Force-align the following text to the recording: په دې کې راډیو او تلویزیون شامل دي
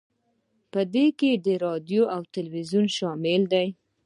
په 0.71 0.81
دې 0.93 1.05
کې 1.19 1.29
راډیو 1.65 2.03
او 2.15 2.21
تلویزیون 2.35 2.85
شامل 2.97 3.41
دي 3.53 3.67